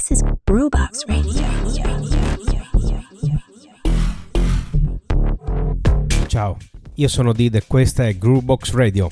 This 0.00 0.18
is 0.18 0.22
Brewbox 0.44 1.04
Radio. 1.04 1.42
Ciao, 6.26 6.56
io 6.94 7.08
sono 7.08 7.34
Did 7.34 7.56
e 7.56 7.64
questa 7.66 8.06
è 8.06 8.16
Groovebox 8.16 8.72
Radio. 8.72 9.10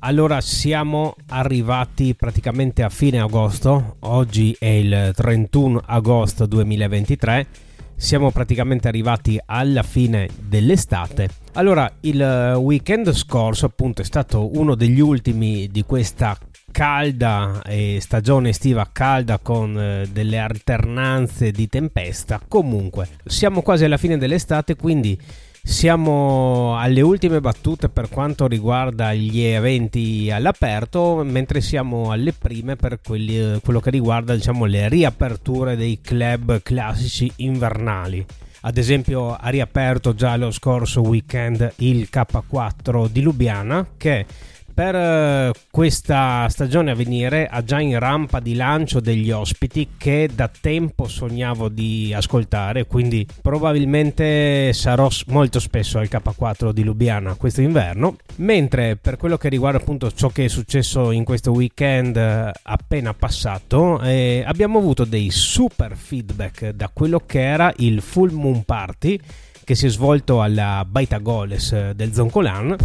Allora 0.00 0.40
siamo 0.40 1.14
arrivati 1.28 2.16
praticamente 2.16 2.82
a 2.82 2.88
fine 2.88 3.20
agosto, 3.20 3.98
oggi 4.00 4.56
è 4.58 4.66
il 4.66 5.12
31 5.14 5.82
agosto 5.86 6.46
2023, 6.46 7.46
siamo 7.94 8.32
praticamente 8.32 8.88
arrivati 8.88 9.40
alla 9.46 9.84
fine 9.84 10.28
dell'estate. 10.40 11.28
Allora 11.52 11.88
il 12.00 12.56
weekend 12.58 13.12
scorso 13.12 13.66
appunto 13.66 14.02
è 14.02 14.04
stato 14.04 14.58
uno 14.58 14.74
degli 14.74 14.98
ultimi 14.98 15.68
di 15.68 15.84
questa 15.84 16.36
calda 16.74 17.62
e 17.64 17.98
stagione 18.00 18.48
estiva 18.48 18.88
calda 18.90 19.38
con 19.38 19.78
eh, 19.78 20.08
delle 20.10 20.38
alternanze 20.38 21.52
di 21.52 21.68
tempesta. 21.68 22.40
Comunque, 22.48 23.06
siamo 23.24 23.62
quasi 23.62 23.84
alla 23.84 23.96
fine 23.96 24.18
dell'estate, 24.18 24.74
quindi 24.74 25.16
siamo 25.62 26.76
alle 26.76 27.00
ultime 27.00 27.40
battute 27.40 27.88
per 27.88 28.08
quanto 28.08 28.48
riguarda 28.48 29.14
gli 29.14 29.40
eventi 29.40 30.32
all'aperto, 30.32 31.22
mentre 31.24 31.60
siamo 31.60 32.10
alle 32.10 32.32
prime 32.32 32.74
per 32.74 32.98
quelli, 33.00 33.60
quello 33.62 33.78
che 33.78 33.90
riguarda 33.90 34.34
diciamo, 34.34 34.64
le 34.64 34.88
riaperture 34.88 35.76
dei 35.76 36.00
club 36.02 36.60
classici 36.60 37.30
invernali. 37.36 38.26
Ad 38.62 38.78
esempio 38.78 39.36
ha 39.36 39.48
riaperto 39.48 40.12
già 40.12 40.36
lo 40.36 40.50
scorso 40.50 41.02
weekend 41.02 41.74
il 41.76 42.08
K4 42.10 43.08
di 43.10 43.20
Lubiana 43.20 43.86
che 43.96 44.26
per 44.74 44.94
eh, 44.96 45.52
questa 45.70 46.48
stagione 46.48 46.90
a 46.90 46.94
venire 46.94 47.46
ha 47.46 47.62
già 47.62 47.78
in 47.78 47.96
rampa 47.98 48.40
di 48.40 48.54
lancio 48.54 48.98
degli 48.98 49.30
ospiti 49.30 49.90
che 49.96 50.28
da 50.34 50.48
tempo 50.48 51.06
sognavo 51.06 51.68
di 51.68 52.12
ascoltare, 52.12 52.86
quindi 52.86 53.26
probabilmente 53.40 54.72
sarò 54.72 55.08
molto 55.28 55.60
spesso 55.60 55.98
al 55.98 56.08
K4 56.10 56.72
di 56.72 56.82
Lubiana 56.82 57.34
questo 57.34 57.60
inverno. 57.60 58.16
Mentre 58.36 58.96
per 58.96 59.16
quello 59.16 59.36
che 59.36 59.48
riguarda 59.48 59.78
appunto 59.78 60.10
ciò 60.10 60.28
che 60.28 60.46
è 60.46 60.48
successo 60.48 61.12
in 61.12 61.22
questo 61.22 61.52
weekend 61.52 62.16
eh, 62.16 62.50
appena 62.62 63.14
passato, 63.14 64.00
eh, 64.00 64.42
abbiamo 64.44 64.78
avuto 64.78 65.04
dei 65.04 65.30
super 65.30 65.96
feedback 65.96 66.70
da 66.70 66.90
quello 66.92 67.22
che 67.24 67.40
era 67.40 67.72
il 67.76 68.00
Full 68.00 68.32
Moon 68.32 68.64
Party 68.64 69.20
che 69.62 69.74
si 69.74 69.86
è 69.86 69.88
svolto 69.88 70.42
alla 70.42 70.84
Baita 70.86 71.18
Goles 71.18 71.72
eh, 71.72 71.92
del 71.94 72.12
Zoncolan 72.12 72.76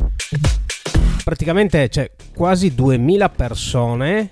praticamente 1.30 1.90
c'è 1.90 2.10
quasi 2.34 2.74
2000 2.74 3.30
persone 3.30 4.32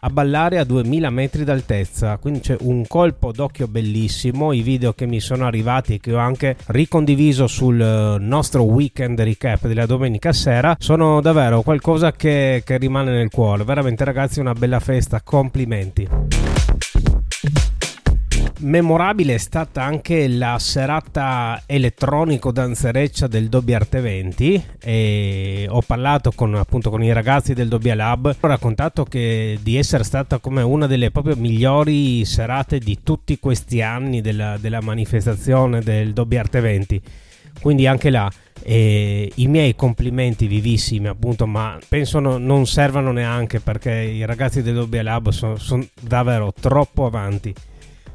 a 0.00 0.10
ballare 0.10 0.58
a 0.58 0.64
2000 0.64 1.08
metri 1.08 1.42
d'altezza. 1.42 2.18
Quindi 2.18 2.40
c'è 2.40 2.56
un 2.60 2.86
colpo 2.86 3.32
d'occhio 3.32 3.66
bellissimo 3.66 4.52
i 4.52 4.60
video 4.60 4.92
che 4.92 5.06
mi 5.06 5.20
sono 5.20 5.46
arrivati 5.46 5.94
e 5.94 6.00
che 6.00 6.12
ho 6.12 6.18
anche 6.18 6.56
ricondiviso 6.66 7.46
sul 7.46 7.80
eh, 7.80 8.18
nostro 8.22 8.64
weekend 8.64 9.18
recap 9.22 9.66
della 9.66 9.86
domenica 9.86 10.34
sera 10.34 10.76
sono 10.78 11.22
davvero 11.22 11.62
qualcosa 11.62 12.12
che, 12.12 12.60
che 12.62 12.76
rimane 12.76 13.12
nel 13.12 13.30
cuore. 13.30 13.64
Veramente 13.64 14.04
ragazzi 14.04 14.38
una 14.38 14.52
bella 14.52 14.80
festa. 14.80 15.22
Complimenti 15.22 16.53
memorabile 18.64 19.34
è 19.34 19.38
stata 19.38 19.82
anche 19.82 20.26
la 20.26 20.58
serata 20.58 21.62
elettronico 21.66 22.50
danzereccia 22.50 23.26
del 23.26 23.48
Dobbia 23.48 23.76
Arte 23.76 24.00
20 24.00 24.64
e 24.80 25.66
ho 25.68 25.82
parlato 25.82 26.32
con, 26.32 26.54
appunto, 26.54 26.90
con 26.90 27.02
i 27.02 27.12
ragazzi 27.12 27.52
del 27.52 27.68
Dobbia 27.68 27.94
Lab. 27.94 28.34
Ho 28.40 28.46
raccontato 28.46 29.04
che 29.04 29.58
di 29.62 29.76
essere 29.76 30.02
stata 30.02 30.38
come 30.38 30.62
una 30.62 30.86
delle 30.86 31.10
proprio 31.10 31.36
migliori 31.36 32.24
serate 32.24 32.78
di 32.78 33.00
tutti 33.02 33.38
questi 33.38 33.82
anni 33.82 34.20
della, 34.20 34.56
della 34.58 34.80
manifestazione 34.80 35.80
del 35.80 36.12
Dobbia 36.12 36.40
Arte 36.40 36.60
20 36.60 37.02
quindi 37.60 37.86
anche 37.86 38.10
là 38.10 38.28
eh, 38.64 39.30
i 39.36 39.46
miei 39.46 39.76
complimenti 39.76 40.48
vivissimi 40.48 41.06
appunto 41.06 41.46
ma 41.46 41.78
penso 41.88 42.18
no, 42.18 42.36
non 42.36 42.66
servano 42.66 43.12
neanche 43.12 43.60
perché 43.60 43.92
i 43.92 44.24
ragazzi 44.26 44.60
del 44.60 44.74
Dobbia 44.74 45.04
Lab 45.04 45.28
sono, 45.28 45.56
sono 45.56 45.86
davvero 46.00 46.52
troppo 46.58 47.06
avanti 47.06 47.54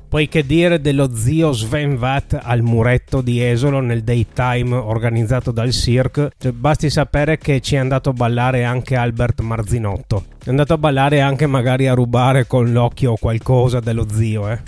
poi 0.09 0.27
che 0.27 0.43
dire 0.43 0.81
dello 0.81 1.15
zio 1.15 1.51
Sven 1.51 1.95
Vatt 1.95 2.35
al 2.41 2.63
muretto 2.63 3.21
di 3.21 3.45
Esolo 3.45 3.79
nel 3.79 4.03
daytime 4.03 4.75
organizzato 4.75 5.51
dal 5.51 5.71
Cirque? 5.71 6.31
Cioè, 6.35 6.51
basti 6.51 6.89
sapere 6.89 7.37
che 7.37 7.61
ci 7.61 7.75
è 7.75 7.77
andato 7.77 8.09
a 8.09 8.13
ballare 8.13 8.63
anche 8.63 8.95
Albert 8.95 9.41
Marzinotto. 9.41 10.25
È 10.43 10.49
andato 10.49 10.73
a 10.73 10.77
ballare 10.79 11.21
anche 11.21 11.45
magari 11.45 11.87
a 11.87 11.93
rubare 11.93 12.47
con 12.47 12.71
l'occhio 12.71 13.17
qualcosa 13.17 13.79
dello 13.79 14.07
zio, 14.11 14.49
eh 14.49 14.59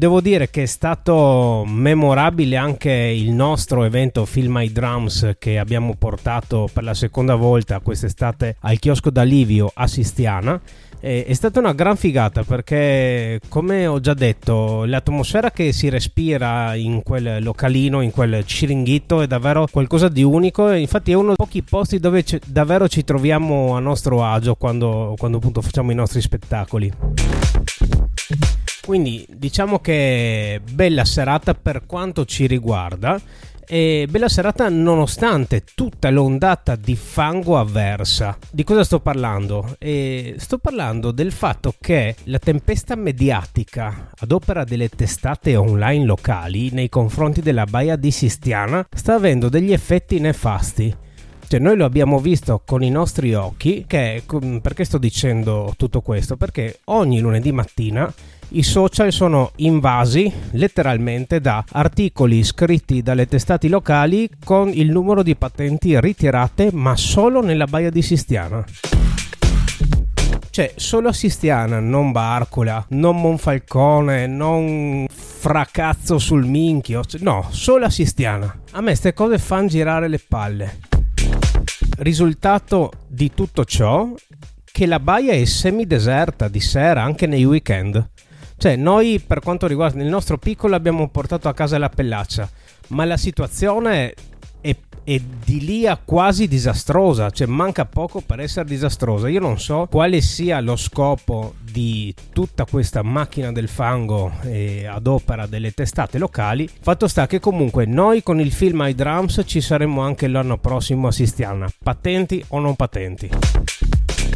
devo 0.00 0.22
dire 0.22 0.48
che 0.48 0.62
è 0.62 0.66
stato 0.66 1.62
memorabile 1.66 2.56
anche 2.56 2.90
il 2.90 3.32
nostro 3.32 3.84
evento 3.84 4.24
Film 4.24 4.52
My 4.52 4.72
Drums 4.72 5.34
che 5.38 5.58
abbiamo 5.58 5.94
portato 5.94 6.70
per 6.72 6.84
la 6.84 6.94
seconda 6.94 7.34
volta 7.34 7.80
quest'estate 7.80 8.56
al 8.60 8.78
chiosco 8.78 9.10
d'Alivio 9.10 9.70
a 9.74 9.86
Sistiana 9.86 10.58
è 11.00 11.32
stata 11.32 11.58
una 11.58 11.72
gran 11.72 11.96
figata 11.96 12.42
perché, 12.42 13.40
come 13.48 13.86
ho 13.86 14.00
già 14.00 14.12
detto, 14.12 14.84
l'atmosfera 14.84 15.50
che 15.50 15.72
si 15.72 15.88
respira 15.88 16.74
in 16.74 17.02
quel 17.02 17.42
localino, 17.42 18.02
in 18.02 18.10
quel 18.10 18.44
ciringhito, 18.44 19.22
è 19.22 19.26
davvero 19.26 19.66
qualcosa 19.70 20.08
di 20.08 20.22
unico. 20.22 20.70
Infatti, 20.70 21.12
è 21.12 21.14
uno 21.14 21.28
dei 21.28 21.36
pochi 21.36 21.62
posti 21.62 21.98
dove 21.98 22.22
c- 22.22 22.38
davvero 22.46 22.86
ci 22.86 23.02
troviamo 23.02 23.74
a 23.74 23.80
nostro 23.80 24.22
agio 24.22 24.56
quando, 24.56 25.14
quando 25.16 25.38
appunto 25.38 25.62
facciamo 25.62 25.90
i 25.90 25.94
nostri 25.94 26.20
spettacoli. 26.20 26.92
Quindi 28.84 29.24
diciamo 29.28 29.78
che 29.78 30.60
bella 30.72 31.04
serata 31.04 31.54
per 31.54 31.82
quanto 31.86 32.24
ci 32.24 32.46
riguarda 32.46 33.20
e 33.72 34.08
bella 34.10 34.28
serata 34.28 34.68
nonostante 34.68 35.62
tutta 35.76 36.10
l'ondata 36.10 36.74
di 36.74 36.96
fango 36.96 37.56
avversa. 37.56 38.36
Di 38.50 38.64
cosa 38.64 38.82
sto 38.82 38.98
parlando? 38.98 39.76
E 39.78 40.34
sto 40.38 40.58
parlando 40.58 41.12
del 41.12 41.30
fatto 41.30 41.74
che 41.80 42.16
la 42.24 42.40
tempesta 42.40 42.96
mediatica 42.96 44.10
ad 44.18 44.32
opera 44.32 44.64
delle 44.64 44.88
testate 44.88 45.54
online 45.54 46.04
locali 46.04 46.72
nei 46.72 46.88
confronti 46.88 47.42
della 47.42 47.64
baia 47.64 47.94
di 47.94 48.10
Sistiana 48.10 48.84
sta 48.92 49.14
avendo 49.14 49.48
degli 49.48 49.72
effetti 49.72 50.18
nefasti. 50.18 51.08
Cioè, 51.50 51.58
noi 51.58 51.76
lo 51.76 51.84
abbiamo 51.84 52.20
visto 52.20 52.62
con 52.64 52.80
i 52.84 52.90
nostri 52.90 53.34
occhi. 53.34 53.82
Che, 53.84 54.22
perché 54.62 54.84
sto 54.84 54.98
dicendo 54.98 55.74
tutto 55.76 56.00
questo? 56.00 56.36
Perché 56.36 56.78
ogni 56.84 57.18
lunedì 57.18 57.50
mattina 57.50 58.08
i 58.50 58.62
social 58.62 59.10
sono 59.10 59.50
invasi 59.56 60.32
letteralmente 60.52 61.40
da 61.40 61.64
articoli 61.72 62.44
scritti 62.44 63.02
dalle 63.02 63.26
testate 63.26 63.66
locali 63.66 64.30
con 64.44 64.70
il 64.72 64.92
numero 64.92 65.24
di 65.24 65.34
patenti 65.34 65.98
ritirate 65.98 66.70
ma 66.72 66.94
solo 66.94 67.42
nella 67.42 67.66
baia 67.66 67.90
di 67.90 68.02
Sistiana. 68.02 68.64
Cioè, 70.50 70.74
solo 70.76 71.08
a 71.08 71.12
Sistiana, 71.12 71.80
non 71.80 72.12
Barcola, 72.12 72.84
non 72.90 73.20
Monfalcone, 73.20 74.28
non 74.28 75.06
Fracazzo 75.10 76.18
sul 76.18 76.46
minchio. 76.46 77.02
Cioè, 77.02 77.20
no, 77.22 77.48
solo 77.50 77.86
a 77.86 77.90
Sistiana. 77.90 78.56
A 78.70 78.80
me 78.80 78.90
queste 78.90 79.12
cose 79.12 79.38
fanno 79.38 79.66
girare 79.66 80.06
le 80.06 80.20
palle. 80.20 80.89
Risultato 82.02 82.92
di 83.08 83.30
tutto 83.34 83.66
ciò 83.66 84.10
che 84.64 84.86
la 84.86 84.98
baia 84.98 85.34
è 85.34 85.44
semideserta 85.44 86.48
di 86.48 86.58
sera 86.58 87.02
anche 87.02 87.26
nei 87.26 87.44
weekend. 87.44 88.08
Cioè, 88.56 88.76
noi 88.76 89.22
per 89.24 89.40
quanto 89.40 89.66
riguarda 89.66 90.02
il 90.02 90.08
nostro 90.08 90.38
piccolo 90.38 90.74
abbiamo 90.74 91.10
portato 91.10 91.48
a 91.48 91.52
casa 91.52 91.76
la 91.76 91.90
pellaccia, 91.90 92.48
ma 92.88 93.04
la 93.04 93.18
situazione 93.18 94.14
è, 95.04 95.18
di 95.18 95.64
lì 95.64 95.86
a 95.86 95.98
quasi 96.02 96.48
disastrosa, 96.48 97.30
cioè 97.30 97.46
manca 97.46 97.84
poco 97.84 98.20
per 98.20 98.40
essere 98.40 98.68
disastrosa. 98.68 99.28
Io 99.28 99.40
non 99.40 99.58
so 99.58 99.86
quale 99.90 100.20
sia 100.20 100.60
lo 100.60 100.76
scopo 100.76 101.54
di 101.60 102.14
tutta 102.32 102.64
questa 102.64 103.02
macchina 103.02 103.52
del 103.52 103.68
fango 103.68 104.32
eh, 104.42 104.86
ad 104.86 105.06
opera 105.06 105.46
delle 105.46 105.72
testate 105.72 106.18
locali. 106.18 106.68
Fatto 106.80 107.08
sta 107.08 107.26
che 107.26 107.40
comunque 107.40 107.86
noi 107.86 108.22
con 108.22 108.40
il 108.40 108.52
film 108.52 108.80
ai 108.82 108.94
drums 108.94 109.42
ci 109.46 109.60
saremo 109.60 110.00
anche 110.00 110.28
l'anno 110.28 110.58
prossimo 110.58 111.08
a 111.08 111.12
Sistiana, 111.12 111.68
patenti 111.82 112.44
o 112.48 112.58
non 112.58 112.76
patenti. 112.76 113.28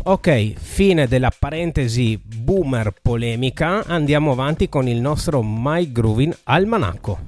Ok, 0.06 0.53
fine 0.59 1.06
della 1.09 1.33
parentesi 1.37 2.21
boomer 2.23 2.93
polemica, 3.00 3.85
andiamo 3.87 4.33
avanti 4.33 4.69
con 4.69 4.87
il 4.87 5.00
nostro 5.00 5.43
My 5.43 5.91
Groovin 5.91 6.35
Almanacco. 6.44 7.21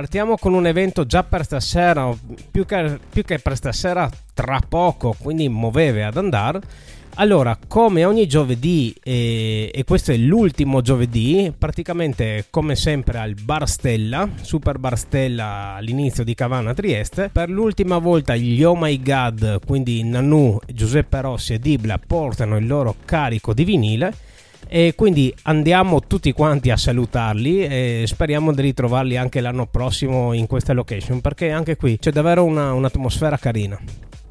Partiamo 0.00 0.38
con 0.38 0.54
un 0.54 0.66
evento 0.66 1.04
già 1.04 1.24
per 1.24 1.44
stasera, 1.44 2.10
più 2.50 2.64
che, 2.64 2.98
più 3.10 3.22
che 3.22 3.38
per 3.38 3.54
stasera 3.54 4.08
tra 4.32 4.58
poco, 4.66 5.14
quindi 5.18 5.46
muoveve 5.50 6.04
ad 6.04 6.16
andare. 6.16 6.60
Allora, 7.16 7.58
come 7.68 8.06
ogni 8.06 8.26
giovedì, 8.26 8.94
eh, 9.02 9.70
e 9.70 9.84
questo 9.84 10.12
è 10.12 10.16
l'ultimo 10.16 10.80
giovedì, 10.80 11.52
praticamente 11.56 12.46
come 12.48 12.76
sempre 12.76 13.18
al 13.18 13.34
Bar 13.34 13.68
Stella, 13.68 14.26
Super 14.40 14.78
Bar 14.78 14.96
Stella 14.96 15.74
all'inizio 15.74 16.24
di 16.24 16.32
Cavana 16.32 16.72
Trieste, 16.72 17.28
per 17.30 17.50
l'ultima 17.50 17.98
volta 17.98 18.34
gli 18.34 18.64
Oh 18.64 18.76
My 18.76 19.02
God, 19.02 19.62
quindi 19.66 20.02
Nanu, 20.02 20.58
Giuseppe 20.66 21.20
Rossi 21.20 21.52
e 21.52 21.58
Dibla 21.58 22.00
portano 22.04 22.56
il 22.56 22.66
loro 22.66 22.96
carico 23.04 23.52
di 23.52 23.64
vinile 23.64 24.14
e 24.72 24.94
quindi 24.94 25.34
andiamo 25.42 26.00
tutti 26.06 26.30
quanti 26.30 26.70
a 26.70 26.76
salutarli 26.76 27.64
e 27.64 28.04
speriamo 28.06 28.52
di 28.52 28.62
ritrovarli 28.62 29.16
anche 29.16 29.40
l'anno 29.40 29.66
prossimo 29.66 30.32
in 30.32 30.46
questa 30.46 30.72
location 30.72 31.20
perché 31.20 31.50
anche 31.50 31.74
qui 31.74 31.98
c'è 31.98 32.12
davvero 32.12 32.44
una, 32.44 32.72
un'atmosfera 32.72 33.36
carina. 33.36 33.76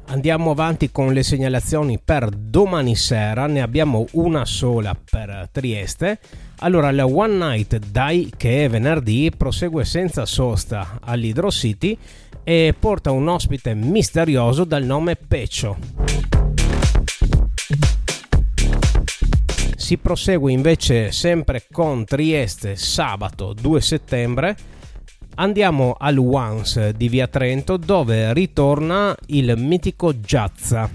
Andiamo 0.06 0.50
avanti 0.50 0.90
con 0.90 1.12
le 1.12 1.22
segnalazioni 1.22 2.00
per 2.02 2.30
domani 2.30 2.96
sera, 2.96 3.46
ne 3.46 3.60
abbiamo 3.60 4.06
una 4.12 4.46
sola 4.46 4.96
per 4.98 5.50
Trieste. 5.52 6.18
Allora, 6.60 6.90
la 6.90 7.06
One 7.06 7.34
Night 7.34 7.76
Dai, 7.76 8.32
che 8.34 8.64
è 8.64 8.68
venerdì, 8.70 9.30
prosegue 9.36 9.84
senza 9.84 10.24
sosta 10.24 11.00
all'Hydro 11.02 11.50
City 11.50 11.96
e 12.42 12.74
porta 12.76 13.12
un 13.12 13.28
ospite 13.28 13.74
misterioso 13.74 14.64
dal 14.64 14.84
nome 14.84 15.16
Peccio. 15.16 15.99
Si 19.90 19.98
prosegue 19.98 20.52
invece 20.52 21.10
sempre 21.10 21.64
con 21.68 22.04
Trieste 22.04 22.76
sabato 22.76 23.52
2 23.52 23.80
settembre 23.80 24.56
andiamo 25.34 25.96
al 25.98 26.16
Once 26.16 26.92
di 26.92 27.08
Via 27.08 27.26
Trento 27.26 27.76
dove 27.76 28.32
ritorna 28.32 29.16
il 29.26 29.52
mitico 29.56 30.20
Giazza. 30.20 30.88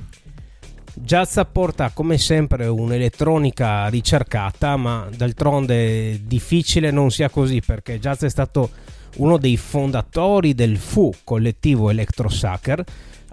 Giazza 0.94 1.44
porta 1.44 1.92
come 1.94 2.18
sempre 2.18 2.68
un'elettronica 2.68 3.90
ricercata, 3.90 4.78
ma 4.78 5.10
d'altronde 5.14 6.22
difficile 6.26 6.90
non 6.90 7.12
sia 7.12 7.30
così 7.30 7.60
perché 7.60 8.00
Giazza 8.00 8.28
è 8.28 8.30
stato 8.30 8.70
uno 9.18 9.38
dei 9.38 9.58
fondatori 9.58 10.54
del 10.54 10.78
FU, 10.78 11.12
collettivo 11.26 11.90
Electro 11.90 12.30
Sucker. 12.30 12.82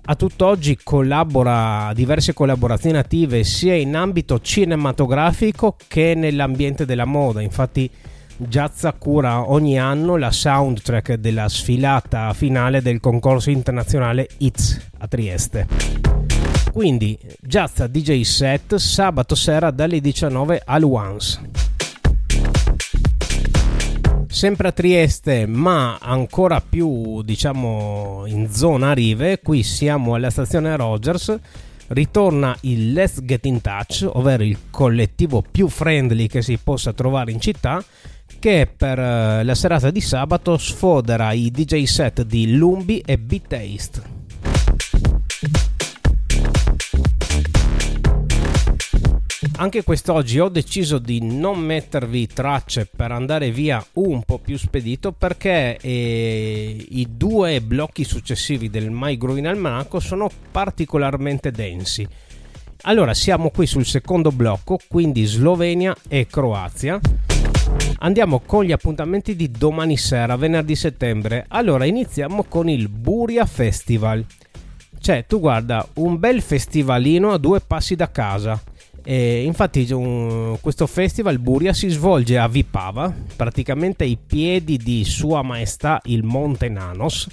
A 0.04 0.16
tutt'oggi 0.16 0.78
collabora 0.82 1.86
a 1.86 1.92
diverse 1.94 2.32
collaborazioni 2.32 2.98
attive 2.98 3.44
sia 3.44 3.74
in 3.74 3.94
ambito 3.94 4.40
cinematografico 4.40 5.76
che 5.86 6.14
nell'ambiente 6.16 6.84
della 6.84 7.04
moda. 7.04 7.40
Infatti 7.40 7.88
Giazza 8.36 8.92
cura 8.94 9.48
ogni 9.48 9.78
anno 9.78 10.16
la 10.16 10.32
soundtrack 10.32 11.14
della 11.14 11.48
sfilata 11.48 12.32
finale 12.32 12.82
del 12.82 12.98
concorso 12.98 13.50
internazionale 13.50 14.26
ITS 14.38 14.90
a 14.98 15.06
Trieste. 15.06 15.68
Quindi 16.72 17.16
Giazza 17.40 17.86
DJ 17.86 18.22
set 18.22 18.74
sabato 18.76 19.36
sera 19.36 19.70
dalle 19.70 20.00
19 20.00 20.62
al 20.64 20.82
Once. 20.82 21.71
Sempre 24.32 24.68
a 24.68 24.72
Trieste, 24.72 25.44
ma 25.44 25.98
ancora 26.00 26.62
più 26.66 27.20
diciamo 27.20 28.22
in 28.24 28.50
zona 28.50 28.94
rive, 28.94 29.40
qui 29.42 29.62
siamo 29.62 30.14
alla 30.14 30.30
stazione 30.30 30.74
Rogers 30.74 31.38
ritorna 31.88 32.56
il 32.60 32.94
Let's 32.94 33.22
Get 33.22 33.44
in 33.44 33.60
Touch, 33.60 34.08
ovvero 34.10 34.42
il 34.42 34.56
collettivo 34.70 35.44
più 35.48 35.68
friendly 35.68 36.28
che 36.28 36.40
si 36.40 36.56
possa 36.56 36.94
trovare 36.94 37.30
in 37.30 37.40
città, 37.40 37.84
che 38.38 38.66
per 38.74 38.98
eh, 38.98 39.44
la 39.44 39.54
serata 39.54 39.90
di 39.90 40.00
sabato 40.00 40.56
sfodera 40.56 41.32
i 41.32 41.50
DJ 41.50 41.82
set 41.82 42.22
di 42.22 42.56
Lumbi 42.56 43.02
e 43.04 43.18
Beat 43.18 43.48
Taste. 43.48 44.21
Anche 49.62 49.84
quest'oggi 49.84 50.40
ho 50.40 50.48
deciso 50.48 50.98
di 50.98 51.22
non 51.22 51.60
mettervi 51.60 52.26
tracce 52.26 52.84
per 52.84 53.12
andare 53.12 53.52
via 53.52 53.80
un 53.92 54.24
po' 54.24 54.40
più 54.40 54.58
spedito 54.58 55.12
perché 55.12 55.78
eh, 55.80 56.86
i 56.90 57.06
due 57.08 57.60
blocchi 57.60 58.02
successivi 58.02 58.70
del 58.70 58.90
My 58.90 59.16
Growing 59.16 59.46
Almanacco 59.46 60.00
sono 60.00 60.28
particolarmente 60.50 61.52
densi. 61.52 62.04
Allora 62.82 63.14
siamo 63.14 63.50
qui 63.50 63.66
sul 63.66 63.86
secondo 63.86 64.32
blocco, 64.32 64.80
quindi 64.88 65.22
Slovenia 65.26 65.96
e 66.08 66.26
Croazia 66.26 66.98
Andiamo 68.00 68.40
con 68.44 68.64
gli 68.64 68.72
appuntamenti 68.72 69.36
di 69.36 69.48
domani 69.48 69.96
sera, 69.96 70.34
venerdì 70.34 70.74
settembre. 70.74 71.44
Allora, 71.46 71.84
iniziamo 71.84 72.46
con 72.48 72.68
il 72.68 72.88
Buria 72.88 73.46
Festival. 73.46 74.26
Cioè, 74.98 75.24
tu 75.28 75.38
guarda, 75.38 75.86
un 75.94 76.18
bel 76.18 76.42
festivalino 76.42 77.30
a 77.30 77.38
due 77.38 77.60
passi 77.60 77.94
da 77.94 78.10
casa. 78.10 78.60
E 79.04 79.42
infatti 79.42 79.90
un, 79.92 80.58
questo 80.60 80.86
festival 80.86 81.38
Buria 81.38 81.72
si 81.72 81.88
svolge 81.88 82.38
a 82.38 82.48
Vipava, 82.48 83.12
praticamente 83.36 84.04
ai 84.04 84.16
piedi 84.24 84.76
di 84.76 85.04
Sua 85.04 85.42
Maestà 85.42 86.00
il 86.04 86.22
Monte 86.22 86.68
Nanos, 86.68 87.28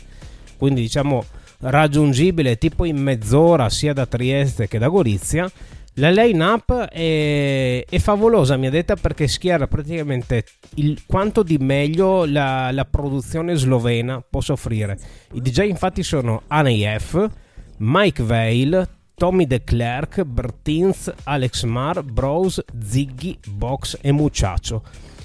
quindi 0.57 0.81
diciamo 0.81 1.24
raggiungibile 1.62 2.57
tipo 2.57 2.86
in 2.86 2.98
mezz'ora 2.98 3.69
sia 3.69 3.94
da 3.94 4.06
Trieste 4.06 4.68
che 4.68 4.80
da 4.80 4.88
Gorizia 4.88 5.51
la 6.00 6.12
line-up 6.12 6.88
è, 6.88 7.83
è, 7.88 8.00
favolosa, 8.00 8.56
mi 8.56 8.68
ha 8.68 8.69
detto, 8.69 8.95
perché 8.95 9.27
schiera 9.27 9.68
praticamente 9.68 10.45
il, 10.75 11.01
quanto 11.06 11.44
di 11.44 11.57
meglio 11.57 12.25
la, 12.25 12.71
la, 12.71 12.86
produzione 12.86 13.56
slovena 13.56 14.24
possa 14.27 14.54
offrire. 14.54 14.98
I 15.33 15.42
DJ 15.42 15.68
infatti 15.68 16.01
sono 16.01 16.44
F, 16.48 17.30
Mike 17.77 18.24
Vale, 18.24 18.88
Tommy 19.19 19.45
De 19.45 19.66
Klerk, 19.66 20.24
Bertins, 20.24 21.13
Alex 21.25 21.63
Mar, 21.63 22.01
Bros, 22.04 22.63
Ziggy, 22.81 23.38
Box 23.50 23.98
e 24.00 24.13
Muchacho. 24.13 24.81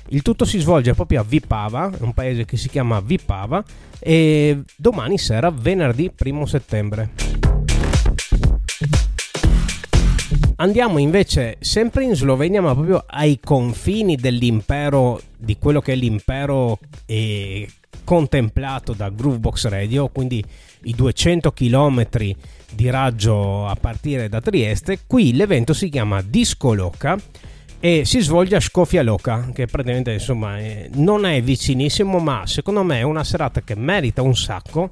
Il 0.08 0.22
tutto 0.22 0.44
si 0.44 0.58
svolge 0.58 0.94
proprio 0.94 1.20
a 1.20 1.22
Vipava, 1.22 1.92
un 2.00 2.12
paese 2.12 2.44
che 2.44 2.56
si 2.56 2.68
chiama 2.68 2.98
Vipava, 2.98 3.62
e 4.00 4.62
domani 4.74 5.16
sera, 5.16 5.48
venerdì 5.50 6.10
1 6.12 6.44
settembre. 6.44 7.10
Andiamo 10.56 10.98
invece 10.98 11.58
sempre 11.60 12.02
in 12.02 12.16
Slovenia, 12.16 12.60
ma 12.60 12.74
proprio 12.74 13.04
ai 13.06 13.38
confini 13.38 14.16
dell'impero, 14.16 15.20
di 15.38 15.56
quello 15.56 15.80
che 15.80 15.92
è 15.92 15.96
l'impero 15.96 16.80
eh, 17.06 17.68
contemplato 18.02 18.92
da 18.92 19.08
Groovebox 19.10 19.66
Radio, 19.68 20.08
quindi 20.08 20.44
i 20.84 20.94
200 20.94 21.52
km 21.52 22.06
di 22.72 22.90
raggio 22.90 23.66
a 23.66 23.74
partire 23.76 24.28
da 24.28 24.40
Trieste. 24.40 25.00
Qui 25.06 25.34
l'evento 25.34 25.72
si 25.72 25.88
chiama 25.88 26.22
Disco 26.22 26.72
Loca 26.72 27.18
e 27.80 28.04
si 28.04 28.20
svolge 28.20 28.56
a 28.56 28.60
Scofia 28.60 29.02
Loca, 29.02 29.50
che 29.52 29.66
praticamente 29.66 30.12
insomma 30.12 30.58
eh, 30.58 30.88
non 30.94 31.26
è 31.26 31.42
vicinissimo, 31.42 32.18
ma 32.18 32.46
secondo 32.46 32.82
me 32.82 32.98
è 32.98 33.02
una 33.02 33.24
serata 33.24 33.60
che 33.60 33.76
merita 33.76 34.22
un 34.22 34.34
sacco. 34.34 34.88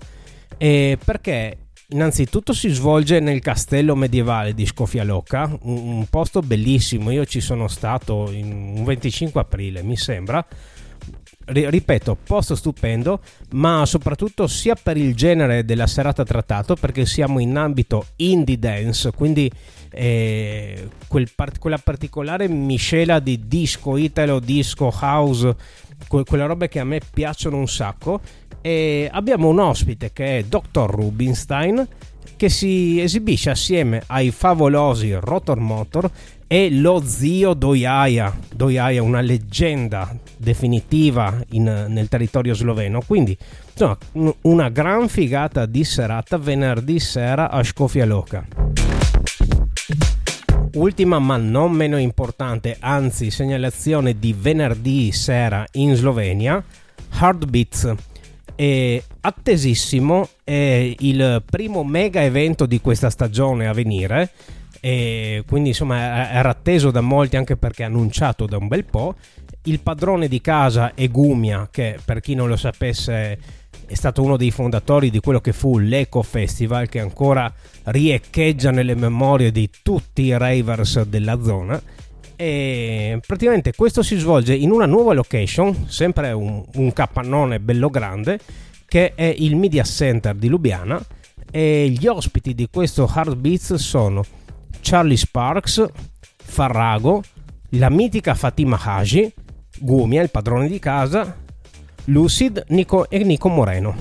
Eh, 0.58 0.98
perché 1.02 1.56
innanzitutto 1.88 2.52
si 2.52 2.68
svolge 2.68 3.20
nel 3.20 3.40
castello 3.40 3.94
medievale 3.94 4.54
di 4.54 4.66
Scofialocca, 4.66 5.58
un, 5.62 5.76
un 5.76 6.06
posto 6.08 6.40
bellissimo. 6.40 7.10
Io 7.10 7.24
ci 7.24 7.40
sono 7.40 7.68
stato 7.68 8.28
un 8.28 8.82
25 8.84 9.40
aprile, 9.40 9.82
mi 9.82 9.96
sembra. 9.96 10.44
Ripeto, 11.44 12.16
posto 12.24 12.54
stupendo, 12.54 13.20
ma 13.52 13.84
soprattutto 13.86 14.46
sia 14.46 14.74
per 14.80 14.96
il 14.96 15.14
genere 15.14 15.64
della 15.64 15.86
serata 15.86 16.24
trattato, 16.24 16.76
perché 16.76 17.06
siamo 17.06 17.38
in 17.38 17.56
ambito 17.56 18.06
indie 18.16 18.58
dance, 18.58 19.10
quindi 19.12 19.50
eh, 19.90 20.88
quel 21.06 21.28
part- 21.34 21.58
quella 21.58 21.78
particolare 21.78 22.48
miscela 22.48 23.18
di 23.18 23.46
disco 23.46 23.96
italo, 23.96 24.40
disco 24.40 24.92
house, 25.00 25.54
que- 26.08 26.24
quelle 26.24 26.46
robe 26.46 26.68
che 26.68 26.78
a 26.80 26.84
me 26.84 27.00
piacciono 27.12 27.56
un 27.56 27.68
sacco 27.68 28.20
e 28.60 29.08
abbiamo 29.12 29.48
un 29.48 29.58
ospite 29.58 30.12
che 30.12 30.38
è 30.38 30.44
Dr. 30.44 30.88
Rubinstein 30.88 31.86
che 32.42 32.48
si 32.48 33.00
esibisce 33.00 33.50
assieme 33.50 34.02
ai 34.08 34.32
favolosi 34.32 35.12
Rotor 35.12 35.60
Motor 35.60 36.10
e 36.48 36.72
lo 36.72 37.00
zio 37.04 37.54
Dojaja, 37.54 38.36
Dojaja 38.52 39.00
una 39.00 39.20
leggenda 39.20 40.12
definitiva 40.36 41.40
in, 41.50 41.86
nel 41.86 42.08
territorio 42.08 42.52
sloveno, 42.52 43.00
quindi 43.06 43.38
insomma, 43.70 43.96
una 44.40 44.70
gran 44.70 45.08
figata 45.08 45.66
di 45.66 45.84
serata 45.84 46.36
venerdì 46.36 46.98
sera 46.98 47.48
a 47.48 47.62
Scofia 47.62 48.04
Loca. 48.04 48.44
Ultima 50.74 51.20
ma 51.20 51.36
non 51.36 51.70
meno 51.70 51.96
importante, 51.96 52.76
anzi 52.80 53.30
segnalazione 53.30 54.18
di 54.18 54.34
venerdì 54.36 55.12
sera 55.12 55.64
in 55.74 55.94
Slovenia, 55.94 56.60
Heartbeats 57.20 57.94
è 58.54 59.02
attesissimo, 59.20 60.28
è 60.44 60.94
il 60.98 61.42
primo 61.48 61.84
mega 61.84 62.22
evento 62.22 62.66
di 62.66 62.80
questa 62.80 63.10
stagione 63.10 63.66
a 63.66 63.72
venire. 63.72 64.30
E 64.80 65.44
quindi 65.46 65.68
insomma 65.68 66.30
era 66.30 66.48
atteso 66.48 66.90
da 66.90 67.00
molti 67.00 67.36
anche 67.36 67.56
perché 67.56 67.84
annunciato 67.84 68.46
da 68.46 68.56
un 68.56 68.68
bel 68.68 68.84
po'. 68.84 69.14
Il 69.64 69.80
padrone 69.80 70.26
di 70.26 70.40
casa 70.40 70.94
è 70.94 71.08
Gumia, 71.08 71.68
che 71.70 71.98
per 72.04 72.20
chi 72.20 72.34
non 72.34 72.48
lo 72.48 72.56
sapesse 72.56 73.38
è 73.86 73.94
stato 73.94 74.22
uno 74.22 74.36
dei 74.36 74.50
fondatori 74.50 75.10
di 75.10 75.20
quello 75.20 75.40
che 75.40 75.52
fu 75.52 75.78
l'Eco 75.78 76.22
Festival 76.22 76.88
che 76.88 76.98
ancora 76.98 77.52
riecheggia 77.84 78.70
nelle 78.70 78.94
memorie 78.94 79.52
di 79.52 79.68
tutti 79.82 80.22
i 80.22 80.36
ravers 80.36 81.02
della 81.02 81.40
zona 81.42 81.80
e 82.36 83.20
praticamente 83.26 83.72
questo 83.74 84.02
si 84.02 84.16
svolge 84.16 84.54
in 84.54 84.70
una 84.70 84.86
nuova 84.86 85.12
location, 85.12 85.86
sempre 85.88 86.32
un, 86.32 86.64
un 86.74 86.92
capannone 86.92 87.60
bello 87.60 87.88
grande 87.88 88.38
che 88.86 89.14
è 89.14 89.34
il 89.38 89.56
Media 89.56 89.84
Center 89.84 90.34
di 90.34 90.48
Lubiana 90.48 91.02
e 91.50 91.88
gli 91.88 92.06
ospiti 92.06 92.54
di 92.54 92.68
questo 92.70 93.10
Hard 93.10 93.36
Beats 93.36 93.74
sono 93.74 94.24
Charlie 94.80 95.16
Sparks, 95.16 95.86
Farrago, 96.36 97.22
la 97.70 97.88
mitica 97.88 98.34
Fatima 98.34 98.78
Haji, 98.82 99.32
Gumia, 99.78 100.22
il 100.22 100.30
padrone 100.30 100.68
di 100.68 100.78
casa, 100.78 101.36
Lucid 102.04 102.64
Nico 102.68 103.08
e 103.08 103.24
Nico 103.24 103.48
Moreno. 103.48 103.96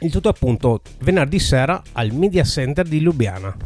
Il 0.00 0.10
tutto 0.10 0.28
appunto 0.28 0.82
venerdì 1.00 1.38
sera 1.38 1.80
al 1.92 2.12
Media 2.12 2.44
Center 2.44 2.86
di 2.86 3.00
Lubiana. 3.00 3.56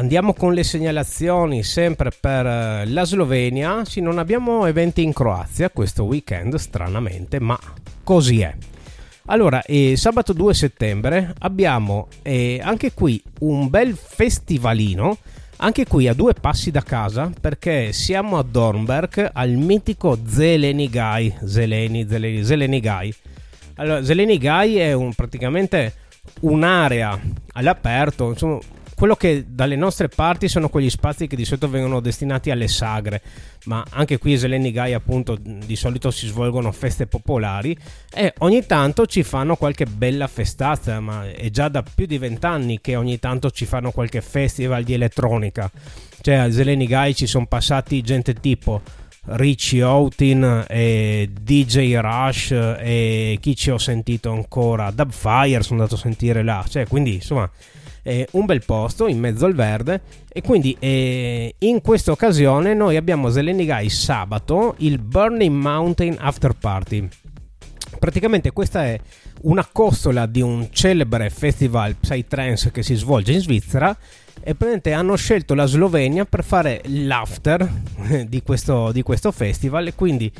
Andiamo 0.00 0.32
con 0.32 0.54
le 0.54 0.64
segnalazioni 0.64 1.62
sempre 1.62 2.10
per 2.18 2.46
eh, 2.46 2.86
la 2.86 3.04
Slovenia. 3.04 3.84
Sì, 3.84 4.00
non 4.00 4.16
abbiamo 4.16 4.64
eventi 4.64 5.02
in 5.02 5.12
Croazia 5.12 5.68
questo 5.68 6.04
weekend, 6.04 6.54
stranamente, 6.54 7.38
ma 7.38 7.58
così 8.02 8.40
è. 8.40 8.56
Allora, 9.26 9.62
eh, 9.62 9.98
sabato 9.98 10.32
2 10.32 10.54
settembre 10.54 11.34
abbiamo 11.40 12.08
eh, 12.22 12.58
anche 12.62 12.94
qui 12.94 13.22
un 13.40 13.68
bel 13.68 13.94
festivalino 13.94 15.18
anche 15.56 15.86
qui 15.86 16.08
a 16.08 16.14
due 16.14 16.32
passi 16.32 16.70
da 16.70 16.80
casa 16.80 17.30
perché 17.38 17.92
siamo 17.92 18.38
a 18.38 18.42
Dornberg 18.42 19.32
al 19.34 19.50
mitico 19.50 20.18
Zelenigai. 20.26 21.40
Zeleni, 21.44 22.06
Zeleni, 22.08 22.42
Zelenigai. 22.42 23.14
Allora, 23.74 24.02
Zelenigai 24.02 24.78
è 24.78 24.94
un, 24.94 25.12
praticamente 25.12 25.92
un'area 26.40 27.20
all'aperto, 27.52 28.30
insomma, 28.30 28.60
quello 29.00 29.16
che 29.16 29.46
dalle 29.48 29.76
nostre 29.76 30.08
parti 30.08 30.46
sono 30.46 30.68
quegli 30.68 30.90
spazi 30.90 31.26
che 31.26 31.34
di 31.34 31.46
solito 31.46 31.70
vengono 31.70 32.00
destinati 32.00 32.50
alle 32.50 32.68
sagre, 32.68 33.22
ma 33.64 33.82
anche 33.92 34.18
qui 34.18 34.34
a 34.34 34.38
Zelenigai 34.38 34.92
appunto 34.92 35.38
di 35.40 35.74
solito 35.74 36.10
si 36.10 36.26
svolgono 36.26 36.70
feste 36.70 37.06
popolari 37.06 37.74
e 38.12 38.34
ogni 38.40 38.66
tanto 38.66 39.06
ci 39.06 39.22
fanno 39.22 39.56
qualche 39.56 39.86
bella 39.86 40.26
festazza, 40.26 41.00
ma 41.00 41.30
è 41.30 41.48
già 41.48 41.68
da 41.68 41.82
più 41.82 42.04
di 42.04 42.18
vent'anni 42.18 42.82
che 42.82 42.94
ogni 42.94 43.18
tanto 43.18 43.50
ci 43.50 43.64
fanno 43.64 43.90
qualche 43.90 44.20
festival 44.20 44.84
di 44.84 44.92
elettronica. 44.92 45.70
Cioè 46.20 46.34
a 46.34 46.52
Zelenigai 46.52 47.14
ci 47.14 47.26
sono 47.26 47.46
passati 47.46 48.02
gente 48.02 48.34
tipo 48.34 48.82
Richie 49.28 49.82
Outin 49.82 50.66
e 50.68 51.30
DJ 51.40 51.96
Rush 51.96 52.50
e 52.50 53.38
chi 53.40 53.56
ci 53.56 53.70
ho 53.70 53.78
sentito 53.78 54.30
ancora 54.30 54.90
Dubfire 54.90 55.62
sono 55.62 55.80
andato 55.80 55.94
a 55.94 56.02
sentire 56.02 56.42
là 56.42 56.64
cioè 56.66 56.86
quindi 56.86 57.14
insomma 57.14 57.48
eh, 58.02 58.26
un 58.32 58.46
bel 58.46 58.64
posto 58.64 59.06
in 59.06 59.18
mezzo 59.18 59.46
al 59.46 59.54
verde 59.54 60.00
e 60.32 60.42
quindi 60.42 60.76
eh, 60.78 61.54
in 61.58 61.80
questa 61.80 62.12
occasione 62.12 62.74
noi 62.74 62.96
abbiamo 62.96 63.30
Zelenigai 63.30 63.88
sabato 63.88 64.74
il 64.78 64.98
Burning 64.98 65.54
Mountain 65.54 66.16
After 66.18 66.54
Party. 66.54 67.08
Praticamente 67.98 68.52
questa 68.52 68.84
è 68.84 68.98
una 69.42 69.66
costola 69.70 70.26
di 70.26 70.40
un 70.40 70.68
celebre 70.70 71.30
festival 71.30 71.96
Psytrance 71.96 72.70
che 72.70 72.82
si 72.82 72.94
svolge 72.94 73.32
in 73.32 73.40
Svizzera 73.40 73.96
e 74.42 74.54
praticamente 74.54 74.92
hanno 74.92 75.16
scelto 75.16 75.54
la 75.54 75.66
Slovenia 75.66 76.24
per 76.24 76.44
fare 76.44 76.80
l'after 76.86 77.68
di 78.26 78.42
questo, 78.42 78.90
di 78.92 79.02
questo 79.02 79.32
festival 79.32 79.88
e 79.88 79.94
quindi 79.94 80.32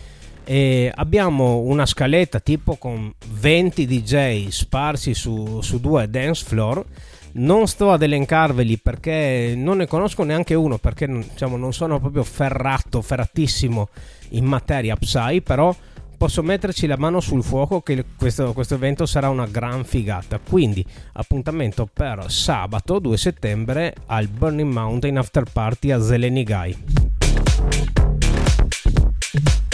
eh, 0.45 0.91
abbiamo 0.95 1.59
una 1.59 1.87
scaletta 1.87 2.41
tipo 2.41 2.77
con 2.77 3.13
20 3.29 3.87
DJ 3.87 4.49
sparsi 4.49 5.15
su, 5.15 5.61
su 5.61 5.81
due 5.81 6.09
dance 6.09 6.45
floor 6.45 6.85
non 7.33 7.67
sto 7.67 7.93
ad 7.93 8.03
elencarveli 8.03 8.79
perché 8.79 9.55
non 9.57 9.79
ne 9.79 9.87
conosco 9.87 10.25
neanche 10.25 10.55
uno, 10.55 10.79
perché 10.79 11.07
diciamo, 11.07 11.57
non 11.57 11.73
sono 11.73 12.01
proprio 12.01 12.25
ferrato, 12.25 13.03
ferratissimo 13.03 13.89
in 14.31 14.45
materia 14.45 14.97
Psy, 14.97 15.43
però 15.43 15.75
posso 16.17 16.43
metterci 16.43 16.87
la 16.87 16.99
mano 16.99 17.21
sul 17.21 17.43
fuoco 17.43 17.81
che 17.81 18.05
questo, 18.19 18.53
questo, 18.53 18.75
evento 18.75 19.07
sarà 19.07 19.29
una 19.31 19.47
gran 19.47 19.85
figata. 19.85 20.39
Quindi 20.39 20.85
appuntamento 21.15 21.89
per 21.91 22.31
sabato 22.31 22.99
2 22.99 23.17
settembre 23.17 23.95
al 24.07 24.29
Burning 24.29 24.71
Mountain 24.71 25.17
After 25.17 25.45
Party 25.51 25.91
a 25.91 26.01
Zelenigai 26.01 27.00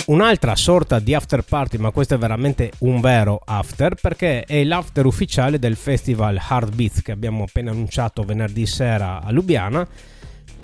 un'altra 0.06 0.54
sorta 0.54 0.98
di 0.98 1.14
after 1.14 1.42
party, 1.42 1.78
ma 1.78 1.90
questo 1.90 2.14
è 2.14 2.18
veramente 2.18 2.72
un 2.78 3.00
vero 3.00 3.40
after 3.44 3.94
perché 3.94 4.44
è 4.44 4.62
l'after 4.64 5.06
ufficiale 5.06 5.58
del 5.58 5.76
festival 5.76 6.38
Hard 6.48 6.74
Beats 6.74 7.02
che 7.02 7.12
abbiamo 7.12 7.44
appena 7.44 7.70
annunciato 7.70 8.22
venerdì 8.22 8.66
sera 8.66 9.22
a 9.22 9.30
Lubiana. 9.30 9.86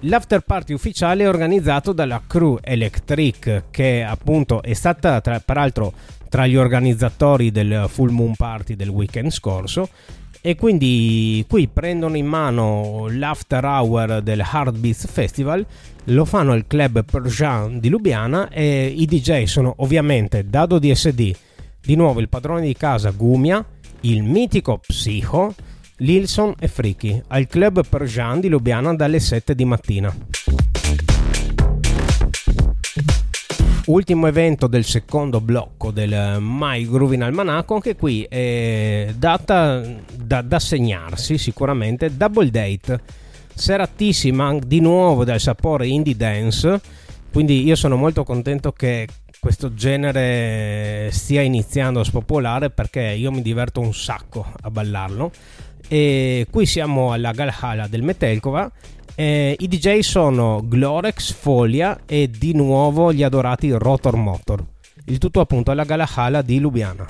L'after 0.06 0.40
party 0.40 0.72
ufficiale 0.72 1.24
è 1.24 1.28
organizzato 1.28 1.92
dalla 1.92 2.22
Crew 2.26 2.58
Electric 2.60 3.64
che 3.70 4.02
appunto 4.02 4.60
è 4.62 4.72
stata 4.74 5.20
tra, 5.20 5.38
peraltro 5.38 5.92
tra 6.28 6.46
gli 6.46 6.56
organizzatori 6.56 7.52
del 7.52 7.86
Full 7.88 8.10
Moon 8.10 8.34
Party 8.34 8.74
del 8.74 8.88
weekend 8.88 9.30
scorso 9.30 9.88
e 10.44 10.56
quindi 10.56 11.44
qui 11.48 11.68
prendono 11.68 12.16
in 12.16 12.26
mano 12.26 13.06
l'after 13.08 13.64
hour 13.64 14.20
del 14.22 14.40
Hard 14.40 14.76
Beats 14.76 15.06
Festival 15.06 15.64
lo 16.06 16.24
fanno 16.24 16.50
al 16.50 16.66
club 16.66 17.04
Persian 17.04 17.78
di 17.78 17.88
Lubiana 17.88 18.48
e 18.48 18.86
i 18.86 19.06
DJ 19.06 19.44
sono 19.44 19.72
ovviamente 19.78 20.44
Dado 20.48 20.80
DSD, 20.80 21.32
di 21.80 21.94
nuovo 21.94 22.18
il 22.18 22.28
padrone 22.28 22.62
di 22.66 22.74
casa 22.74 23.10
Gumia, 23.10 23.64
il 24.00 24.24
mitico 24.24 24.78
Psico, 24.78 25.54
Lilson 25.98 26.54
e 26.58 26.66
Friki 26.66 27.22
al 27.28 27.46
club 27.46 27.86
Persian 27.88 28.40
di 28.40 28.48
Lubiana 28.48 28.92
dalle 28.94 29.20
7 29.20 29.54
di 29.54 29.64
mattina. 29.64 30.12
Ultimo 33.86 34.28
evento 34.28 34.68
del 34.68 34.84
secondo 34.84 35.40
blocco 35.40 35.90
del 35.90 36.36
My 36.38 36.88
Groovin 36.88 37.22
Almanacco, 37.22 37.74
anche 37.74 37.96
qui 37.96 38.22
è 38.22 39.12
data 39.16 39.82
da, 40.14 40.40
da 40.40 40.58
segnarsi 40.60 41.36
sicuramente 41.36 42.16
Double 42.16 42.48
Date. 42.48 43.00
Seratissima 43.52 44.56
di 44.64 44.80
nuovo 44.80 45.24
dal 45.24 45.40
sapore 45.40 45.88
indie 45.88 46.14
dance. 46.14 46.80
Quindi 47.32 47.64
io 47.64 47.74
sono 47.74 47.96
molto 47.96 48.22
contento 48.22 48.70
che 48.70 49.08
questo 49.40 49.74
genere 49.74 51.08
stia 51.10 51.40
iniziando 51.40 51.98
a 51.98 52.04
spopolare 52.04 52.70
perché 52.70 53.00
io 53.00 53.32
mi 53.32 53.42
diverto 53.42 53.80
un 53.80 53.92
sacco 53.92 54.46
a 54.60 54.70
ballarlo 54.70 55.32
e 55.92 56.46
qui 56.48 56.64
siamo 56.64 57.12
alla 57.12 57.32
Galhala 57.32 57.86
del 57.86 58.00
Metelkova 58.00 58.72
eh, 59.14 59.54
I 59.58 59.68
DJ 59.68 59.98
sono 59.98 60.62
Glorex, 60.64 61.34
Folia 61.34 62.00
e 62.06 62.30
di 62.30 62.54
nuovo 62.54 63.12
gli 63.12 63.22
adorati 63.22 63.70
Rotor 63.70 64.16
Motor. 64.16 64.64
Il 65.04 65.18
tutto 65.18 65.40
appunto 65.40 65.70
alla 65.70 65.84
Galahala 65.84 66.40
di 66.40 66.58
Lubiana. 66.60 67.06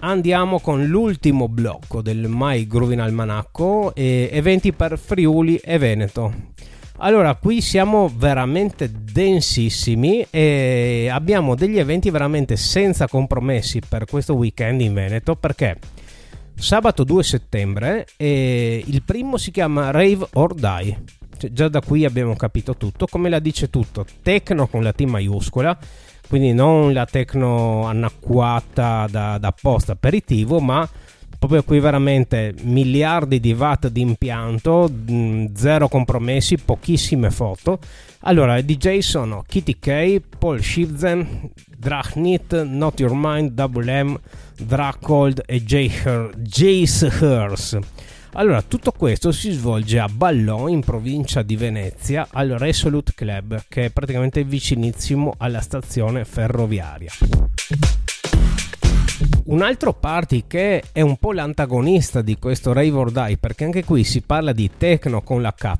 andiamo 0.00 0.60
con 0.60 0.84
l'ultimo 0.86 1.48
blocco 1.48 2.00
del 2.00 2.26
My 2.28 2.66
Groovin 2.66 3.00
Almanacco 3.00 3.92
e 3.94 4.28
eventi 4.32 4.72
per 4.72 4.98
Friuli 4.98 5.56
e 5.56 5.78
Veneto. 5.78 6.32
Allora, 6.98 7.34
qui 7.34 7.60
siamo 7.60 8.10
veramente 8.14 8.90
densissimi 8.90 10.26
e 10.30 11.08
abbiamo 11.10 11.54
degli 11.54 11.78
eventi 11.78 12.10
veramente 12.10 12.56
senza 12.56 13.06
compromessi 13.06 13.80
per 13.86 14.06
questo 14.06 14.34
weekend 14.34 14.80
in 14.80 14.94
Veneto 14.94 15.36
perché 15.36 15.78
sabato 16.54 17.04
2 17.04 17.22
settembre 17.22 18.06
eh, 18.16 18.82
il 18.86 19.02
primo 19.02 19.36
si 19.36 19.50
chiama 19.50 19.90
Rave 19.90 20.26
or 20.34 20.54
Die. 20.54 21.02
Cioè, 21.36 21.50
già 21.52 21.68
da 21.68 21.80
qui 21.80 22.06
abbiamo 22.06 22.34
capito 22.34 22.76
tutto, 22.76 23.06
come 23.06 23.28
la 23.28 23.40
dice 23.40 23.68
tutto, 23.68 24.06
Tecno 24.22 24.66
con 24.66 24.82
la 24.82 24.92
T 24.92 25.02
maiuscola 25.02 25.78
quindi 26.28 26.52
non 26.52 26.92
la 26.92 27.06
tecno 27.06 27.86
annacquata 27.86 29.06
da, 29.08 29.38
da 29.38 29.52
post 29.52 29.90
aperitivo, 29.90 30.58
ma 30.58 30.88
proprio 31.38 31.62
qui 31.62 31.80
veramente 31.80 32.54
miliardi 32.62 33.40
di 33.40 33.52
watt 33.52 33.88
di 33.88 34.00
impianto, 34.00 34.90
mm, 34.90 35.46
zero 35.54 35.88
compromessi, 35.88 36.58
pochissime 36.58 37.30
foto. 37.30 37.78
Allora, 38.20 38.56
i 38.58 38.64
DJ 38.64 38.98
sono 38.98 39.44
Kitty 39.46 39.78
K, 39.78 40.20
Paul 40.38 40.62
Shivzen, 40.62 41.50
Drachnit, 41.76 42.62
Not 42.62 43.00
Your 43.00 43.12
Mind, 43.14 43.50
Double 43.50 44.02
M, 44.02 44.18
Dracold 44.58 45.42
e 45.46 45.62
Jace 45.62 47.06
Hers. 47.20 47.78
Allora, 48.32 48.60
tutto 48.60 48.92
questo 48.92 49.32
si 49.32 49.50
svolge 49.52 49.98
a 49.98 50.08
Ballon, 50.08 50.68
in 50.68 50.80
provincia 50.80 51.40
di 51.42 51.56
Venezia, 51.56 52.28
al 52.30 52.50
Resolute 52.50 53.12
Club, 53.14 53.62
che 53.68 53.86
è 53.86 53.90
praticamente 53.90 54.44
vicinissimo 54.44 55.34
alla 55.38 55.60
stazione 55.60 56.24
ferroviaria. 56.26 57.12
Un 59.48 59.62
altro 59.62 59.92
party 59.92 60.44
che 60.48 60.82
è 60.90 61.00
un 61.02 61.18
po' 61.18 61.32
l'antagonista 61.32 62.20
di 62.20 62.36
questo 62.36 62.72
Rave 62.72 62.90
or 62.90 63.12
Die, 63.12 63.36
perché 63.38 63.64
anche 63.64 63.84
qui 63.84 64.02
si 64.02 64.22
parla 64.22 64.52
di 64.52 64.68
techno 64.76 65.22
con 65.22 65.40
la 65.40 65.54
K, 65.54 65.72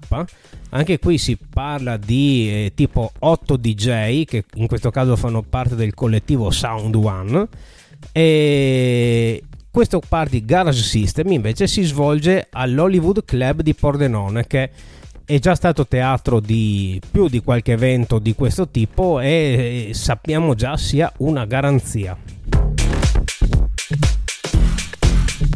anche 0.71 1.01
qui 1.01 1.19
si 1.19 1.37
parla 1.37 1.97
di 1.97 2.49
eh, 2.49 2.73
tipo 2.77 3.11
8 3.19 3.57
DJ 3.57 4.25
che 4.25 4.45
in 4.55 4.69
questo 4.69 4.91
caso 4.91 5.17
fanno 5.17 5.43
parte 5.43 5.75
del 5.75 5.95
collettivo 5.95 6.53
Sound 6.53 6.95
One 6.95 7.49
e 8.13 9.43
questo 9.69 10.01
party 10.07 10.45
Garage 10.45 10.83
System 10.83 11.33
invece 11.33 11.67
si 11.67 11.83
svolge 11.83 12.47
all'Hollywood 12.51 13.25
Club 13.25 13.63
di 13.63 13.75
Pordenone 13.75 14.47
che 14.47 14.71
è 15.25 15.39
già 15.41 15.57
stato 15.57 15.89
teatro 15.89 16.39
di 16.39 17.01
più 17.11 17.29
di 17.29 17.41
qualche 17.41 17.73
evento 17.73 18.21
di 18.21 18.33
questo 18.37 18.69
tipo 18.69 19.19
e 19.19 19.91
sappiamo 19.93 20.55
già 20.55 20.77
sia 20.77 21.13
una 21.19 21.45
garanzia. 21.47 22.36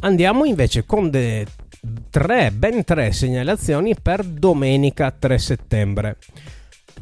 Andiamo 0.03 0.47
invece 0.47 0.87
con 0.87 1.11
tre, 1.11 2.51
ben 2.53 2.85
tre 2.85 3.13
segnalazioni 3.13 3.95
per 4.01 4.25
domenica 4.25 5.11
3 5.11 5.39
settembre. 5.39 6.17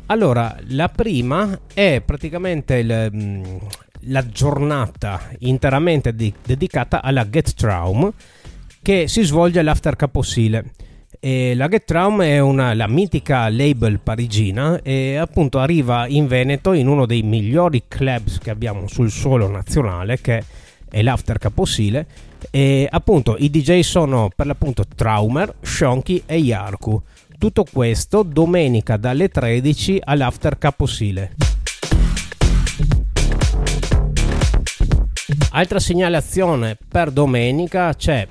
Allora, 0.06 0.56
la 0.70 0.88
prima 0.88 1.60
è 1.72 2.02
praticamente 2.04 2.74
il, 2.76 3.10
mm, 3.14 3.56
la 4.06 4.26
giornata 4.26 5.30
interamente 5.38 6.12
di, 6.12 6.32
dedicata 6.44 7.00
alla 7.00 7.28
Get 7.28 7.54
Traum 7.54 8.12
che 8.82 9.06
si 9.06 9.22
svolge 9.22 9.60
all'After 9.60 9.94
Caposile. 9.94 10.72
E 11.20 11.54
la 11.54 11.68
Get 11.68 11.84
Traum 11.84 12.22
è 12.22 12.40
una, 12.40 12.74
la 12.74 12.88
mitica 12.88 13.48
label 13.48 14.00
parigina 14.00 14.80
e 14.82 15.16
appunto 15.16 15.60
arriva 15.60 16.08
in 16.08 16.26
Veneto 16.26 16.72
in 16.72 16.88
uno 16.88 17.06
dei 17.06 17.22
migliori 17.22 17.84
clubs 17.86 18.38
che 18.38 18.50
abbiamo 18.50 18.88
sul 18.88 19.10
suolo 19.10 19.48
nazionale 19.48 20.20
che 20.20 20.42
è 20.90 21.02
l'After 21.02 21.38
Caposile 21.38 22.06
e 22.50 22.86
appunto 22.90 23.36
i 23.38 23.50
DJ 23.50 23.80
sono 23.80 24.30
per 24.34 24.46
l'appunto 24.46 24.84
Traumer, 24.94 25.54
Shonky 25.60 26.22
e 26.26 26.36
Yarku. 26.38 27.00
Tutto 27.38 27.64
questo 27.70 28.22
domenica 28.22 28.96
dalle 28.96 29.28
13 29.28 30.00
all'After 30.04 30.58
Caposile. 30.58 31.34
Altra 35.50 35.78
segnalazione 35.78 36.76
per 36.88 37.10
domenica 37.10 37.94
c'è 37.94 38.26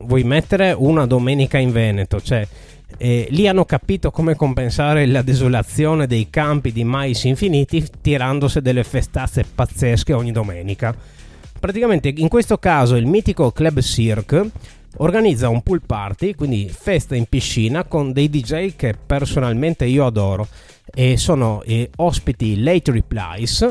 vuoi 0.00 0.24
mettere 0.24 0.72
una 0.72 1.06
domenica 1.06 1.58
in 1.58 1.72
Veneto, 1.72 2.20
cioè 2.20 2.46
eh, 2.96 3.28
lì 3.30 3.46
hanno 3.46 3.64
capito 3.64 4.10
come 4.10 4.34
compensare 4.34 5.06
la 5.06 5.22
desolazione 5.22 6.06
dei 6.06 6.28
campi 6.30 6.72
di 6.72 6.84
mais 6.84 7.24
infiniti 7.24 7.86
tirandosi 8.00 8.60
delle 8.60 8.84
festazze 8.84 9.44
pazzesche 9.54 10.12
ogni 10.12 10.32
domenica 10.32 10.94
praticamente 11.60 12.12
in 12.16 12.28
questo 12.28 12.58
caso 12.58 12.96
il 12.96 13.06
mitico 13.06 13.52
Club 13.52 13.80
Cirque 13.80 14.50
organizza 14.96 15.48
un 15.48 15.62
pool 15.62 15.82
party, 15.84 16.34
quindi 16.34 16.68
festa 16.68 17.14
in 17.14 17.26
piscina 17.26 17.84
con 17.84 18.12
dei 18.12 18.28
DJ 18.28 18.74
che 18.74 18.94
personalmente 18.94 19.84
io 19.84 20.06
adoro 20.06 20.48
e 20.92 21.16
sono 21.16 21.62
eh, 21.62 21.90
ospiti 21.96 22.60
Late 22.62 22.90
Replies 22.90 23.70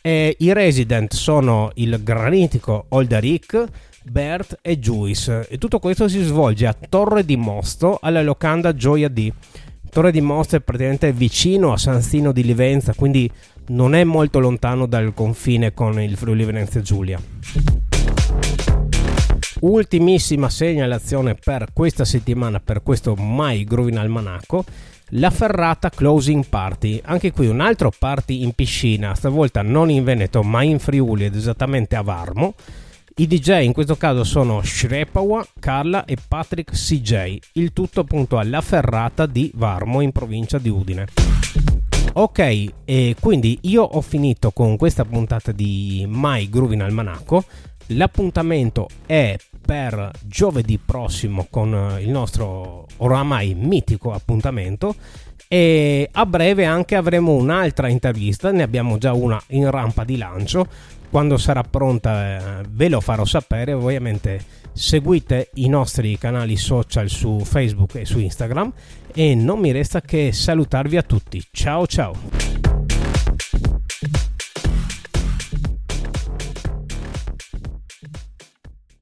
e 0.00 0.36
i 0.38 0.52
resident 0.52 1.12
sono 1.12 1.70
il 1.74 2.02
granitico 2.02 2.86
Oldaric, 2.90 3.64
Bert 4.04 4.58
e 4.62 4.78
Juice 4.78 5.46
e 5.48 5.58
tutto 5.58 5.78
questo 5.78 6.08
si 6.08 6.22
svolge 6.22 6.66
a 6.66 6.76
Torre 6.88 7.24
di 7.24 7.36
Mosto 7.36 7.98
alla 8.00 8.22
locanda 8.22 8.74
Gioia 8.74 9.08
D. 9.08 9.32
Torre 9.90 10.10
di 10.10 10.20
Mosto 10.20 10.56
è 10.56 10.60
praticamente 10.60 11.12
vicino 11.12 11.72
a 11.72 11.78
San 11.78 12.02
Stino 12.02 12.32
di 12.32 12.42
Livenza, 12.42 12.94
quindi 12.94 13.30
non 13.68 13.94
è 13.94 14.04
molto 14.04 14.38
lontano 14.38 14.86
dal 14.86 15.14
confine 15.14 15.72
con 15.72 16.00
il 16.00 16.16
Friuli 16.16 16.44
Venezia 16.44 16.80
Giulia. 16.80 17.20
Ultimissima 19.60 20.50
segnalazione 20.50 21.34
per 21.34 21.68
questa 21.72 22.04
settimana, 22.04 22.60
per 22.60 22.82
questo 22.82 23.14
My 23.16 23.64
Groovin 23.64 23.98
Almanacco, 23.98 24.64
la 25.10 25.30
Ferrata 25.30 25.88
Closing 25.88 26.46
Party. 26.46 27.00
Anche 27.02 27.32
qui 27.32 27.46
un 27.46 27.60
altro 27.60 27.90
party 27.96 28.42
in 28.42 28.52
piscina, 28.52 29.14
stavolta 29.14 29.62
non 29.62 29.88
in 29.90 30.04
Veneto 30.04 30.42
ma 30.42 30.62
in 30.62 30.78
Friuli 30.78 31.24
ed 31.24 31.34
esattamente 31.34 31.96
a 31.96 32.02
Varmo. 32.02 32.54
I 33.16 33.26
DJ 33.26 33.62
in 33.62 33.72
questo 33.72 33.96
caso 33.96 34.24
sono 34.24 34.60
Shrepawa, 34.62 35.46
Carla 35.60 36.04
e 36.04 36.16
Patrick 36.26 36.72
CJ, 36.72 37.38
il 37.52 37.72
tutto 37.72 38.00
appunto 38.00 38.38
alla 38.38 38.60
Ferrata 38.60 39.26
di 39.26 39.52
Varmo 39.54 40.00
in 40.00 40.10
provincia 40.10 40.58
di 40.58 40.68
Udine. 40.68 41.06
Ok, 42.16 42.72
e 42.84 43.16
quindi 43.18 43.58
io 43.62 43.82
ho 43.82 44.00
finito 44.00 44.52
con 44.52 44.76
questa 44.76 45.04
puntata 45.04 45.50
di 45.50 46.04
My 46.06 46.48
Groovin 46.48 46.82
Almanacco. 46.82 47.42
L'appuntamento 47.88 48.86
è 49.04 49.36
per 49.60 50.12
giovedì 50.22 50.78
prossimo 50.78 51.48
con 51.50 51.74
eh, 51.74 52.02
il 52.02 52.10
nostro 52.10 52.86
oramai 52.98 53.54
mitico 53.54 54.12
appuntamento 54.12 54.94
e 55.48 56.08
a 56.12 56.24
breve 56.24 56.64
anche 56.64 56.94
avremo 56.94 57.32
un'altra 57.32 57.88
intervista, 57.88 58.52
ne 58.52 58.62
abbiamo 58.62 58.96
già 58.96 59.12
una 59.12 59.42
in 59.48 59.68
rampa 59.68 60.04
di 60.04 60.16
lancio. 60.16 60.68
Quando 61.14 61.36
sarà 61.36 61.62
pronta 61.62 62.60
eh, 62.60 62.64
ve 62.70 62.88
lo 62.88 63.00
farò 63.00 63.24
sapere, 63.24 63.72
ovviamente 63.72 64.44
seguite 64.72 65.50
i 65.54 65.68
nostri 65.68 66.18
canali 66.18 66.56
social 66.56 67.08
su 67.08 67.38
Facebook 67.38 67.94
e 67.94 68.04
su 68.04 68.18
Instagram 68.18 68.72
e 69.14 69.36
non 69.36 69.60
mi 69.60 69.70
resta 69.70 70.00
che 70.00 70.32
salutarvi 70.32 70.96
a 70.96 71.02
tutti. 71.02 71.40
Ciao 71.52 71.86
ciao! 71.86 72.73